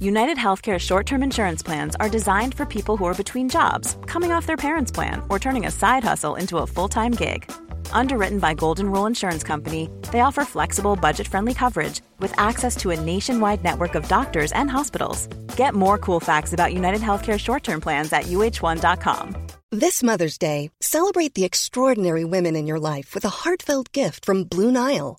United 0.00 0.36
Healthcare 0.36 0.78
short 0.78 1.06
term 1.06 1.24
insurance 1.24 1.60
plans 1.60 1.96
are 1.96 2.08
designed 2.08 2.54
for 2.54 2.64
people 2.64 2.96
who 2.96 3.04
are 3.06 3.22
between 3.22 3.48
jobs, 3.48 3.96
coming 4.06 4.30
off 4.30 4.46
their 4.46 4.56
parents' 4.56 4.92
plan, 4.92 5.20
or 5.28 5.40
turning 5.40 5.66
a 5.66 5.72
side 5.72 6.04
hustle 6.04 6.36
into 6.36 6.58
a 6.58 6.66
full 6.66 6.88
time 6.88 7.12
gig. 7.12 7.50
Underwritten 7.90 8.38
by 8.38 8.54
Golden 8.54 8.92
Rule 8.92 9.06
Insurance 9.06 9.42
Company, 9.42 9.90
they 10.12 10.20
offer 10.20 10.44
flexible, 10.44 10.94
budget 10.94 11.26
friendly 11.26 11.52
coverage 11.52 12.00
with 12.20 12.32
access 12.38 12.76
to 12.76 12.90
a 12.90 13.00
nationwide 13.00 13.64
network 13.64 13.96
of 13.96 14.06
doctors 14.06 14.52
and 14.52 14.70
hospitals. 14.70 15.26
Get 15.56 15.74
more 15.74 15.98
cool 15.98 16.20
facts 16.20 16.52
about 16.52 16.72
United 16.72 17.00
Healthcare 17.00 17.38
short 17.38 17.64
term 17.64 17.80
plans 17.80 18.12
at 18.12 18.26
uh1.com. 18.26 19.48
This 19.72 20.02
Mother's 20.02 20.38
Day, 20.38 20.70
celebrate 20.80 21.34
the 21.34 21.44
extraordinary 21.44 22.24
women 22.24 22.54
in 22.54 22.68
your 22.68 22.78
life 22.78 23.16
with 23.16 23.24
a 23.24 23.40
heartfelt 23.42 23.90
gift 23.92 24.24
from 24.24 24.44
Blue 24.44 24.70
Nile. 24.70 25.18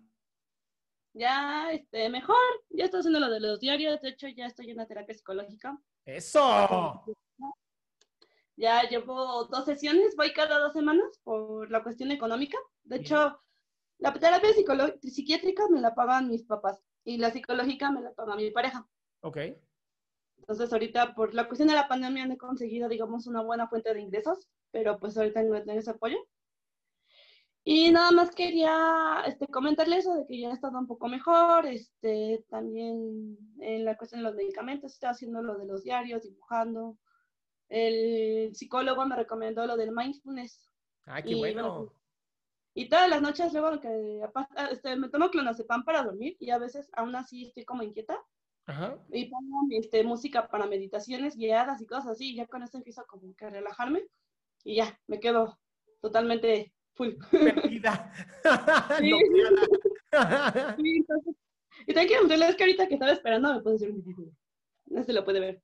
Ya, 1.13 1.71
este, 1.71 2.09
mejor. 2.09 2.37
Ya 2.69 2.85
estoy 2.85 2.99
haciendo 2.99 3.19
lo 3.19 3.29
de 3.29 3.39
los 3.39 3.59
diarios. 3.59 4.01
De 4.01 4.09
hecho, 4.09 4.27
ya 4.27 4.45
estoy 4.45 4.69
en 4.69 4.77
una 4.77 4.87
terapia 4.87 5.13
psicológica. 5.13 5.77
¡Eso! 6.05 7.03
Ya 8.55 8.83
llevo 8.83 9.45
dos 9.45 9.65
sesiones. 9.65 10.15
Voy 10.15 10.33
cada 10.33 10.59
dos 10.59 10.73
semanas 10.73 11.19
por 11.23 11.69
la 11.69 11.83
cuestión 11.83 12.11
económica. 12.11 12.57
De 12.83 12.97
hecho, 12.97 13.41
la 13.97 14.13
terapia 14.13 14.49
psiquiátrica 15.01 15.67
me 15.69 15.81
la 15.81 15.93
pagan 15.93 16.29
mis 16.29 16.43
papás 16.43 16.83
y 17.03 17.17
la 17.17 17.31
psicológica 17.31 17.91
me 17.91 18.01
la 18.01 18.13
paga 18.13 18.35
mi 18.35 18.51
pareja. 18.51 18.87
Ok. 19.21 19.37
Entonces, 20.37 20.73
ahorita 20.73 21.13
por 21.13 21.33
la 21.33 21.47
cuestión 21.47 21.69
de 21.69 21.75
la 21.75 21.87
pandemia 21.87 22.25
no 22.25 22.33
he 22.33 22.37
conseguido, 22.37 22.89
digamos, 22.89 23.27
una 23.27 23.41
buena 23.41 23.67
fuente 23.67 23.93
de 23.93 24.01
ingresos, 24.01 24.47
pero 24.71 24.99
pues 24.99 25.17
ahorita 25.17 25.43
no 25.43 25.63
tengo 25.63 25.79
ese 25.79 25.91
apoyo. 25.91 26.17
Y 27.63 27.91
nada 27.91 28.11
más 28.11 28.33
quería 28.33 29.23
este, 29.27 29.45
comentarle 29.47 29.97
eso 29.97 30.15
de 30.15 30.25
que 30.25 30.39
ya 30.39 30.49
he 30.49 30.53
estado 30.53 30.79
un 30.79 30.87
poco 30.87 31.07
mejor, 31.07 31.67
este, 31.67 32.43
también 32.49 33.37
en 33.59 33.85
la 33.85 33.95
cuestión 33.97 34.21
de 34.21 34.29
los 34.29 34.35
medicamentos, 34.35 34.93
estoy 34.93 35.09
haciendo 35.09 35.43
lo 35.43 35.57
de 35.57 35.67
los 35.67 35.83
diarios, 35.83 36.23
dibujando. 36.23 36.97
El 37.69 38.55
psicólogo 38.55 39.05
me 39.05 39.15
recomendó 39.15 39.65
lo 39.67 39.77
del 39.77 39.91
mindfulness. 39.91 40.69
Ah, 41.05 41.21
qué 41.21 41.35
bueno. 41.35 41.93
Y 42.73 42.89
todas 42.89 43.09
las 43.09 43.21
noches 43.21 43.53
luego 43.53 43.79
que 43.79 44.21
este, 44.71 44.95
me 44.95 45.09
tomo 45.09 45.29
clonazepam 45.29 45.83
para 45.83 46.03
dormir 46.03 46.37
y 46.39 46.51
a 46.51 46.57
veces 46.57 46.89
aún 46.93 47.15
así 47.15 47.45
estoy 47.47 47.65
como 47.65 47.83
inquieta. 47.83 48.17
Ajá. 48.65 48.97
Y 49.11 49.25
pongo 49.25 49.59
este, 49.71 50.03
música 50.03 50.47
para 50.47 50.67
meditaciones 50.67 51.35
guiadas 51.35 51.81
y 51.81 51.85
cosas 51.85 52.07
así, 52.07 52.31
y 52.31 52.35
ya 52.35 52.47
con 52.47 52.63
eso 52.63 52.77
empiezo 52.77 53.05
como 53.07 53.35
que 53.35 53.45
a 53.45 53.49
relajarme 53.49 54.03
y 54.63 54.75
ya, 54.75 54.99
me 55.07 55.19
quedo 55.19 55.59
totalmente 55.99 56.73
full. 56.93 57.13
Perdida. 57.31 58.13
sí. 58.99 59.11
sí, 60.77 60.95
entonces, 60.97 61.35
y 61.87 61.93
tengo 61.93 62.07
que 62.07 62.19
mostrarle, 62.19 62.47
es 62.47 62.55
que 62.55 62.63
ahorita 62.63 62.87
que 62.87 62.93
estaba 62.95 63.11
esperando 63.11 63.53
me 63.53 63.61
puede 63.61 63.75
hacer 63.77 63.91
un 63.91 64.03
video. 64.03 64.31
No 64.85 65.03
se 65.03 65.13
lo 65.13 65.23
puede 65.23 65.39
ver. 65.39 65.61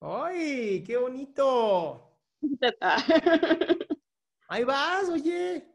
¡Ay, 0.00 0.82
qué 0.84 0.96
bonito! 0.96 2.18
Ahí 4.48 4.64
vas, 4.64 5.08
oye. 5.08 5.66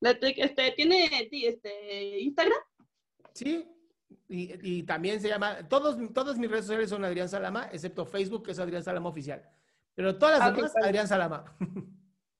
Este, 0.00 0.72
¿Tiene 0.72 1.08
este, 1.22 2.18
Instagram? 2.18 2.58
Sí, 3.32 3.66
y, 4.28 4.78
y, 4.78 4.82
también 4.82 5.20
se 5.20 5.28
llama, 5.28 5.66
todos, 5.68 5.96
todas 6.12 6.36
mis 6.36 6.50
redes 6.50 6.66
sociales 6.66 6.90
son 6.90 7.04
Adrián 7.04 7.28
Salama, 7.28 7.70
excepto 7.72 8.04
Facebook, 8.04 8.42
que 8.44 8.50
es 8.50 8.58
Adrián 8.58 8.82
Salama 8.82 9.08
Oficial. 9.08 9.48
Pero 9.94 10.18
todas 10.18 10.38
las 10.38 10.48
ah, 10.48 10.52
demás, 10.52 10.72
Adrián 10.82 11.08
Salama. 11.08 11.56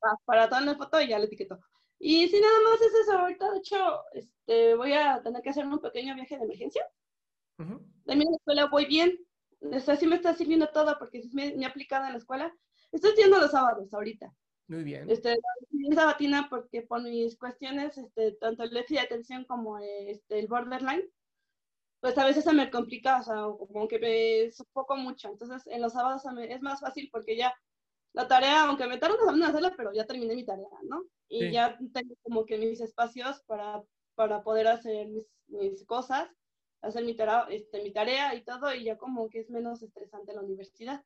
Ah, 0.02 0.16
para 0.24 0.48
toda 0.48 0.60
la 0.60 0.74
foto 0.74 1.00
y 1.00 1.08
ya 1.08 1.18
le 1.18 1.26
etiqueto. 1.26 1.58
Y 1.98 2.28
si 2.28 2.40
nada 2.40 2.54
más 2.68 2.80
es 2.80 2.94
eso, 2.94 3.18
ahorita 3.18 3.50
de 3.50 3.58
hecho, 3.58 3.76
este, 4.12 4.74
voy 4.74 4.92
a 4.92 5.22
tener 5.22 5.40
que 5.40 5.50
hacer 5.50 5.66
un 5.66 5.78
pequeño 5.78 6.14
viaje 6.14 6.36
de 6.36 6.44
emergencia. 6.44 6.86
Uh 7.58 7.62
-huh. 7.62 7.78
También 8.04 8.28
en 8.28 8.32
la 8.32 8.36
escuela 8.36 8.66
voy 8.66 8.84
bien. 8.84 9.18
O 9.60 9.80
sea, 9.80 9.96
sí 9.96 10.06
me 10.06 10.16
está 10.16 10.34
sirviendo 10.34 10.66
todo 10.68 10.98
porque 10.98 11.22
me, 11.32 11.54
me 11.54 11.62
he 11.62 11.66
aplicado 11.66 12.04
en 12.04 12.12
la 12.12 12.18
escuela. 12.18 12.52
Estoy 12.92 13.12
haciendo 13.12 13.38
los 13.38 13.50
sábados 13.50 13.92
ahorita. 13.94 14.30
Muy 14.66 14.82
bien. 14.82 15.10
Este, 15.10 15.36
la 15.70 15.94
sabatina 15.94 16.48
porque 16.48 16.82
por 16.82 17.02
mis 17.02 17.36
cuestiones, 17.36 17.96
este, 17.98 18.32
tanto 18.32 18.62
el 18.62 18.70
déficit 18.70 18.98
de 18.98 19.04
atención 19.04 19.44
como 19.44 19.78
este, 19.78 20.38
el 20.38 20.48
borderline, 20.48 21.04
pues 22.04 22.18
a 22.18 22.26
veces 22.26 22.44
se 22.44 22.52
me 22.52 22.70
complica, 22.70 23.18
o 23.18 23.22
sea, 23.22 23.36
como 23.66 23.88
que 23.88 23.98
me 23.98 24.52
sofoco 24.52 24.94
mucho. 24.94 25.30
Entonces, 25.30 25.66
en 25.68 25.80
los 25.80 25.94
sábados 25.94 26.22
es 26.46 26.60
más 26.60 26.80
fácil 26.80 27.08
porque 27.10 27.34
ya 27.34 27.54
la 28.12 28.28
tarea, 28.28 28.66
aunque 28.66 28.86
me 28.86 28.98
tarde 28.98 29.14
una 29.14 29.24
semana 29.24 29.46
en 29.46 29.50
hacerla, 29.50 29.74
pero 29.74 29.90
ya 29.90 30.04
terminé 30.04 30.34
mi 30.34 30.44
tarea, 30.44 30.68
¿no? 30.82 31.04
Y 31.30 31.40
sí. 31.40 31.52
ya 31.52 31.78
tengo 31.94 32.14
como 32.20 32.44
que 32.44 32.58
mis 32.58 32.82
espacios 32.82 33.42
para, 33.46 33.82
para 34.16 34.42
poder 34.42 34.68
hacer 34.68 35.08
mis, 35.08 35.24
mis 35.46 35.86
cosas, 35.86 36.28
hacer 36.82 37.06
mi, 37.06 37.16
tarea, 37.16 37.46
este, 37.48 37.82
mi 37.82 37.90
tarea 37.90 38.34
y 38.34 38.44
todo, 38.44 38.74
y 38.74 38.84
ya 38.84 38.98
como 38.98 39.30
que 39.30 39.40
es 39.40 39.48
menos 39.48 39.82
estresante 39.82 40.34
la 40.34 40.42
universidad. 40.42 41.02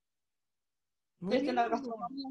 Desde 1.21 1.53
la 1.53 1.69
gastronomía. 1.69 2.29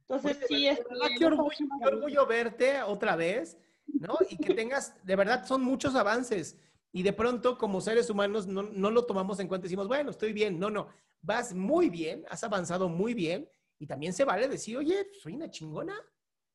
Entonces, 0.00 0.36
Oye, 0.36 0.46
sí, 0.46 0.66
es. 0.66 0.78
verdad, 0.84 1.08
qué 1.18 1.24
orgullo, 1.24 1.56
qué 1.80 1.88
orgullo 1.88 2.26
verte 2.26 2.82
otra 2.82 3.16
vez, 3.16 3.56
¿no? 3.86 4.18
Y 4.28 4.36
que 4.36 4.52
tengas, 4.62 4.94
de 5.06 5.16
verdad, 5.16 5.46
son 5.46 5.62
muchos 5.62 5.94
avances. 5.94 6.58
Y 6.92 7.02
de 7.02 7.12
pronto, 7.12 7.56
como 7.56 7.80
seres 7.80 8.10
humanos, 8.10 8.46
no, 8.46 8.62
no 8.62 8.90
lo 8.90 9.06
tomamos 9.06 9.40
en 9.40 9.48
cuenta 9.48 9.66
y 9.66 9.68
decimos, 9.68 9.88
bueno, 9.88 10.10
estoy 10.10 10.32
bien. 10.32 10.58
No, 10.58 10.70
no, 10.70 10.88
vas 11.22 11.54
muy 11.54 11.88
bien, 11.88 12.24
has 12.28 12.44
avanzado 12.44 12.88
muy 12.88 13.14
bien. 13.14 13.48
Y 13.78 13.86
también 13.86 14.12
se 14.12 14.24
vale 14.24 14.46
decir, 14.46 14.76
oye, 14.76 15.08
soy 15.20 15.34
una 15.34 15.50
chingona. 15.50 15.94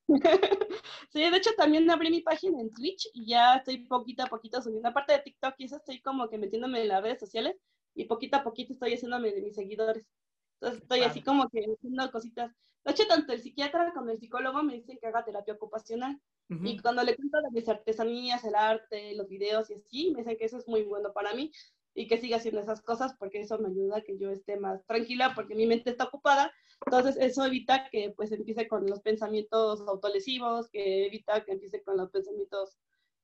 sí, 1.12 1.20
de 1.20 1.36
hecho 1.36 1.50
también 1.56 1.90
abrí 1.90 2.10
mi 2.10 2.22
página 2.22 2.60
en 2.60 2.72
Twitch 2.72 3.10
y 3.12 3.26
ya 3.26 3.56
estoy 3.56 3.86
poquito 3.86 4.22
a 4.22 4.26
poquito 4.26 4.62
subiendo. 4.62 4.88
Aparte 4.88 5.12
de 5.12 5.18
TikTok 5.18 5.54
eso 5.58 5.76
estoy 5.76 6.00
como 6.00 6.30
que 6.30 6.38
metiéndome 6.38 6.80
en 6.80 6.88
las 6.88 7.02
redes 7.02 7.20
sociales 7.20 7.56
y 7.94 8.04
poquito 8.04 8.38
a 8.38 8.42
poquito 8.42 8.72
estoy 8.72 8.94
haciéndome 8.94 9.32
de 9.32 9.42
mis 9.42 9.54
seguidores. 9.54 10.06
Entonces 10.54 10.82
estoy 10.82 11.00
así 11.00 11.22
como 11.22 11.48
que 11.50 11.60
haciendo 11.60 12.10
cositas. 12.10 12.52
De 12.84 12.92
hecho, 12.92 13.06
tanto 13.06 13.32
el 13.32 13.42
psiquiatra 13.42 13.92
como 13.92 14.10
el 14.10 14.18
psicólogo 14.18 14.62
me 14.62 14.74
dicen 14.74 14.98
que 14.98 15.06
haga 15.06 15.24
terapia 15.24 15.54
ocupacional. 15.54 16.18
Uh 16.50 16.54
-huh. 16.54 16.70
Y 16.70 16.78
cuando 16.78 17.02
le 17.02 17.14
cuento 17.14 17.40
de 17.42 17.50
mis 17.50 17.68
artesanías, 17.68 18.44
el 18.44 18.54
arte, 18.54 19.14
los 19.14 19.28
videos 19.28 19.70
y 19.70 19.74
así, 19.74 20.10
me 20.12 20.18
dicen 20.20 20.36
que 20.36 20.46
eso 20.46 20.58
es 20.58 20.66
muy 20.66 20.82
bueno 20.82 21.12
para 21.12 21.34
mí 21.34 21.52
y 21.94 22.06
que 22.06 22.18
siga 22.18 22.36
haciendo 22.36 22.60
esas 22.60 22.80
cosas 22.80 23.14
porque 23.18 23.40
eso 23.40 23.58
me 23.58 23.68
ayuda 23.68 23.98
a 23.98 24.02
que 24.02 24.16
yo 24.18 24.30
esté 24.30 24.56
más 24.56 24.86
tranquila 24.86 25.32
porque 25.34 25.54
mi 25.54 25.66
mente 25.66 25.90
está 25.90 26.04
ocupada. 26.04 26.52
Entonces 26.86 27.16
eso 27.20 27.44
evita 27.44 27.88
que 27.90 28.14
pues 28.16 28.30
empiece 28.30 28.68
con 28.68 28.86
los 28.86 29.00
pensamientos 29.00 29.80
autolesivos, 29.80 30.70
que 30.70 31.06
evita 31.06 31.44
que 31.44 31.52
empiece 31.52 31.82
con 31.82 31.96
los 31.96 32.10
pensamientos 32.10 32.78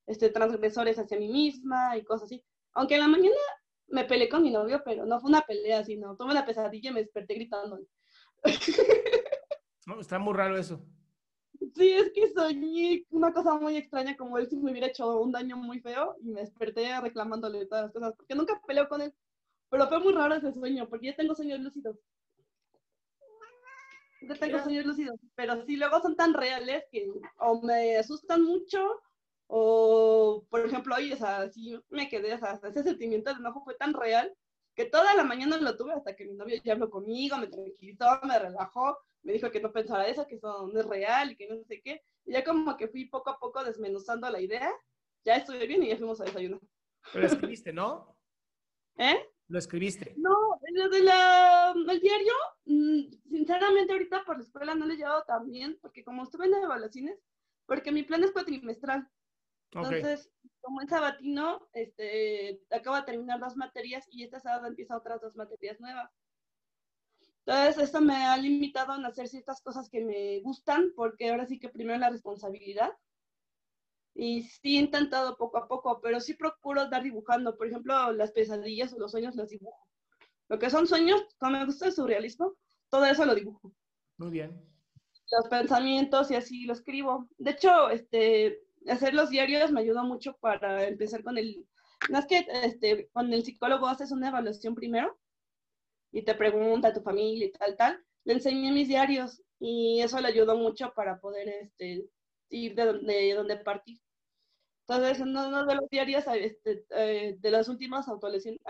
este, 0.07 0.29
transgresores 0.29 0.99
hacia 0.99 1.17
mí 1.17 1.29
misma 1.29 1.97
y 1.97 2.03
cosas 2.03 2.25
así. 2.25 2.43
Aunque 2.73 2.95
en 2.95 3.01
la 3.01 3.07
mañana 3.07 3.35
me 3.87 4.03
peleé 4.03 4.27
con 4.27 4.43
mi 4.43 4.51
novio, 4.51 4.81
pero 4.83 5.05
no 5.05 5.19
fue 5.19 5.29
una 5.29 5.41
pelea, 5.41 5.83
sino 5.83 6.15
tuve 6.17 6.31
una 6.31 6.45
pesadilla 6.45 6.89
y 6.89 6.93
me 6.93 7.01
desperté 7.01 7.35
gritando. 7.35 7.79
No, 9.87 10.01
está 10.01 10.17
muy 10.17 10.33
raro 10.33 10.57
eso. 10.57 10.83
Sí, 11.75 11.91
es 11.91 12.11
que 12.13 12.31
soñé 12.33 13.05
una 13.09 13.33
cosa 13.33 13.55
muy 13.55 13.77
extraña, 13.77 14.15
como 14.15 14.37
él 14.37 14.49
si 14.49 14.57
me 14.57 14.71
hubiera 14.71 14.87
hecho 14.87 15.19
un 15.19 15.31
daño 15.31 15.57
muy 15.57 15.79
feo 15.79 16.15
y 16.21 16.29
me 16.29 16.41
desperté 16.41 16.99
reclamándole 17.01 17.65
todas 17.65 17.85
las 17.85 17.93
cosas, 17.93 18.13
porque 18.15 18.35
nunca 18.35 18.61
peleo 18.65 18.87
con 18.87 19.01
él. 19.01 19.13
Pero 19.69 19.87
fue 19.87 19.99
muy 19.99 20.13
raro 20.13 20.35
ese 20.35 20.53
sueño, 20.53 20.87
porque 20.87 21.07
ya 21.07 21.15
tengo 21.15 21.35
sueños 21.35 21.59
lúcidos. 21.59 21.97
Ya 24.21 24.35
tengo 24.35 24.59
sueños 24.59 24.85
lúcidos, 24.85 25.19
pero 25.35 25.65
sí 25.65 25.75
luego 25.75 26.01
son 26.01 26.15
tan 26.15 26.33
reales 26.33 26.85
que 26.91 27.11
o 27.37 27.61
me 27.61 27.97
asustan 27.97 28.43
mucho 28.43 29.01
o, 29.47 30.45
por 30.49 30.65
ejemplo, 30.65 30.95
hoy, 30.95 31.13
o 31.13 31.17
sea, 31.17 31.49
sí 31.49 31.79
me 31.89 32.09
quedé, 32.09 32.33
o 32.33 32.39
sea, 32.39 32.59
ese 32.63 32.83
sentimiento 32.83 33.31
de 33.31 33.39
enojo 33.39 33.63
fue 33.63 33.75
tan 33.75 33.93
real 33.93 34.33
que 34.73 34.85
toda 34.85 35.13
la 35.13 35.23
mañana 35.23 35.57
lo 35.57 35.77
tuve 35.77 35.93
hasta 35.93 36.15
que 36.15 36.25
mi 36.25 36.35
novio 36.35 36.59
ya 36.63 36.73
habló 36.73 36.89
conmigo, 36.89 37.37
me 37.37 37.47
tranquilizó, 37.47 38.05
me 38.23 38.39
relajó, 38.39 38.97
me 39.25 39.33
dijo 39.33 39.49
que 39.51 39.59
no 39.59 39.73
pensara 39.73 40.07
eso, 40.07 40.27
que 40.27 40.35
eso 40.35 40.69
no 40.71 40.79
es 40.79 40.85
real 40.85 41.31
y 41.31 41.35
que 41.35 41.47
no 41.47 41.61
sé 41.63 41.81
qué. 41.81 42.01
Y 42.25 42.33
ya 42.33 42.43
como 42.43 42.77
que 42.77 42.87
fui 42.87 43.05
poco 43.05 43.31
a 43.31 43.39
poco 43.39 43.63
desmenuzando 43.63 44.29
la 44.29 44.39
idea, 44.39 44.71
ya 45.25 45.35
estuve 45.35 45.65
bien 45.65 45.83
y 45.83 45.89
ya 45.89 45.97
fuimos 45.97 46.21
a 46.21 46.25
desayunar. 46.25 46.59
Pero 47.11 47.27
lo 47.27 47.33
escribiste, 47.33 47.73
¿no? 47.73 48.15
¿Eh? 48.97 49.17
Lo 49.47 49.57
escribiste. 49.57 50.13
No, 50.17 50.35
lo 50.73 50.89
de 50.89 51.01
la, 51.01 51.73
el 51.75 51.99
diario, 51.99 52.33
mm, 52.65 53.01
sinceramente 53.29 53.93
ahorita 53.93 54.23
por 54.25 54.37
la 54.37 54.43
escuela 54.43 54.75
no 54.75 54.85
le 54.85 54.93
he 54.93 54.97
llevado 54.97 55.23
tan 55.23 55.49
bien, 55.49 55.77
porque 55.81 56.03
como 56.03 56.23
estuve 56.23 56.45
en 56.45 56.53
evaluaciones, 56.53 57.19
porque 57.65 57.91
mi 57.91 58.03
plan 58.03 58.23
es 58.23 58.31
cuatrimestral. 58.31 59.09
Entonces, 59.71 60.31
como 60.61 60.81
en 60.81 60.87
sabatino, 60.87 61.67
este, 61.73 62.61
acabo 62.71 62.95
de 62.95 63.03
terminar 63.03 63.39
dos 63.39 63.57
materias 63.57 64.05
y 64.09 64.23
esta 64.23 64.39
sábado 64.39 64.67
empieza 64.67 64.95
otras 64.95 65.19
dos 65.19 65.35
materias 65.35 65.79
nuevas. 65.79 66.11
Entonces, 67.45 67.83
esto 67.83 68.01
me 68.01 68.15
ha 68.25 68.35
limitado 68.37 68.93
a 68.93 69.07
hacer 69.07 69.27
ciertas 69.27 69.61
cosas 69.61 69.89
que 69.89 70.03
me 70.03 70.39
gustan, 70.41 70.91
porque 70.95 71.29
ahora 71.29 71.45
sí 71.45 71.59
que 71.59 71.69
primero 71.69 71.99
la 71.99 72.09
responsabilidad. 72.09 72.91
Y 74.15 74.43
sí 74.43 74.77
he 74.77 74.79
intentado 74.79 75.37
poco 75.37 75.57
a 75.57 75.67
poco, 75.67 75.99
pero 76.01 76.19
sí 76.19 76.33
procuro 76.33 76.89
dar 76.89 77.03
dibujando. 77.03 77.55
Por 77.55 77.67
ejemplo, 77.67 78.11
las 78.13 78.31
pesadillas 78.31 78.93
o 78.93 78.99
los 78.99 79.11
sueños 79.11 79.35
los 79.35 79.49
dibujo. 79.49 79.87
Lo 80.47 80.57
que 80.57 80.69
son 80.69 80.87
sueños, 80.87 81.21
como 81.37 81.51
me 81.51 81.65
gusta 81.65 81.87
el 81.87 81.93
surrealismo, 81.93 82.53
todo 82.89 83.05
eso 83.05 83.25
lo 83.25 83.35
dibujo. 83.35 83.71
Muy 84.17 84.31
bien. 84.31 84.59
Los 85.31 85.47
pensamientos 85.47 86.31
y 86.31 86.35
así 86.35 86.65
lo 86.65 86.73
escribo. 86.73 87.27
De 87.37 87.51
hecho, 87.51 87.89
este, 87.89 88.59
hacer 88.87 89.13
los 89.13 89.29
diarios 89.29 89.71
me 89.71 89.81
ayudó 89.81 90.03
mucho 90.03 90.35
para 90.37 90.87
empezar 90.87 91.23
con 91.23 91.37
el, 91.37 91.67
no 92.09 92.19
es 92.19 92.25
que 92.25 92.47
este, 92.63 93.09
con 93.09 93.31
el 93.33 93.43
psicólogo 93.43 93.87
haces 93.87 94.11
una 94.11 94.29
evaluación 94.29 94.73
primero 94.75 95.17
y 96.15 96.21
te 96.21 96.33
pregunta 96.33 96.87
a 96.87 96.93
tu 96.93 97.01
familia 97.01 97.47
y 97.47 97.51
tal, 97.51 97.75
tal, 97.75 98.05
le 98.23 98.33
enseñé 98.33 98.71
mis 98.71 98.87
diarios 98.87 99.43
y 99.59 99.99
eso 99.99 100.21
le 100.21 100.29
ayudó 100.29 100.55
mucho 100.55 100.93
para 100.95 101.19
poder 101.19 101.49
este, 101.49 102.07
ir 102.49 102.73
de 102.73 102.85
donde, 102.85 103.33
donde 103.33 103.57
partir. 103.57 103.99
Entonces, 104.87 105.19
en 105.19 105.35
uno 105.35 105.65
de 105.65 105.75
los 105.75 105.89
diarios, 105.89 106.23
este, 106.33 106.85
eh, 106.91 107.35
de 107.37 107.51
las 107.51 107.67
últimas 107.67 108.07
autolesiones, 108.07 108.61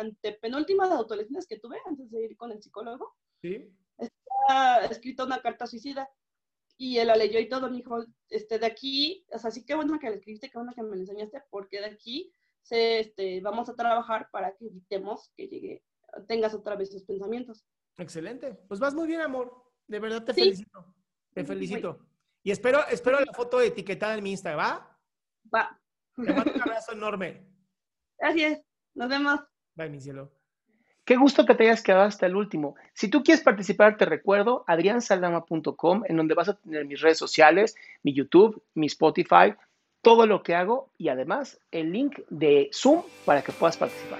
penúltimas 0.41 0.89
autolesiones 0.89 1.45
que 1.45 1.59
tuve 1.59 1.77
antes 1.85 2.09
de 2.09 2.25
ir 2.25 2.35
con 2.35 2.51
el 2.51 2.63
psicólogo, 2.63 3.13
¿Sí? 3.43 3.69
está 3.99 4.85
escrito 4.89 5.23
una 5.23 5.39
carta 5.39 5.67
suicida 5.67 6.09
y 6.77 6.97
él 6.97 7.07
la 7.07 7.15
leyó 7.15 7.39
y 7.39 7.47
todo, 7.47 7.69
me 7.69 7.77
dijo, 7.77 8.03
este, 8.27 8.57
de 8.57 8.65
aquí, 8.65 9.23
o 9.31 9.37
sea, 9.37 9.51
sí 9.51 9.63
que 9.63 9.75
bueno 9.75 9.99
que 9.99 10.09
le 10.09 10.15
escribiste, 10.15 10.49
qué 10.49 10.57
bueno 10.57 10.73
que 10.73 10.81
me 10.81 10.95
lo 10.95 10.95
enseñaste, 10.95 11.43
porque 11.51 11.79
de 11.79 11.85
aquí 11.85 12.33
se, 12.63 13.01
este, 13.01 13.39
vamos 13.41 13.69
a 13.69 13.75
trabajar 13.75 14.29
para 14.31 14.55
que 14.55 14.65
evitemos 14.65 15.31
que 15.37 15.47
llegue, 15.47 15.83
tengas 16.27 16.53
otra 16.53 16.75
vez 16.75 16.89
tus 16.89 17.03
pensamientos. 17.03 17.65
Excelente. 17.97 18.53
Pues 18.67 18.79
vas 18.79 18.93
muy 18.93 19.07
bien, 19.07 19.21
amor. 19.21 19.53
De 19.87 19.99
verdad 19.99 20.23
te 20.23 20.33
felicito. 20.33 20.93
Te 21.33 21.43
felicito. 21.43 21.99
Y 22.43 22.51
espero, 22.51 22.85
espero 22.87 23.19
la 23.19 23.33
foto 23.33 23.61
etiquetada 23.61 24.15
en 24.15 24.23
mi 24.23 24.31
Instagram, 24.31 24.59
¿va? 24.59 24.99
Va. 25.53 25.81
Te 26.15 26.33
mando 26.33 26.53
un 26.53 26.61
abrazo 26.61 26.93
enorme. 26.93 27.45
Gracias. 28.17 28.61
Nos 28.93 29.09
vemos. 29.09 29.39
Bye, 29.75 29.89
mi 29.89 29.99
cielo. 29.99 30.31
Qué 31.03 31.17
gusto 31.17 31.45
que 31.45 31.53
te 31.53 31.63
hayas 31.63 31.83
quedado 31.83 32.03
hasta 32.03 32.25
el 32.25 32.35
último. 32.35 32.75
Si 32.93 33.09
tú 33.09 33.21
quieres 33.23 33.43
participar, 33.43 33.95
te 33.95 34.05
recuerdo 34.05 34.63
adriansaldama.com, 34.65 36.03
en 36.07 36.17
donde 36.17 36.33
vas 36.33 36.49
a 36.49 36.55
tener 36.55 36.85
mis 36.85 36.99
redes 36.99 37.19
sociales, 37.19 37.75
mi 38.01 38.13
YouTube, 38.13 38.63
mi 38.73 38.87
Spotify, 38.87 39.53
todo 40.01 40.25
lo 40.25 40.41
que 40.41 40.55
hago 40.55 40.91
y 40.97 41.09
además 41.09 41.59
el 41.71 41.91
link 41.91 42.19
de 42.29 42.69
Zoom 42.73 43.03
para 43.25 43.43
que 43.43 43.51
puedas 43.51 43.77
participar. 43.77 44.19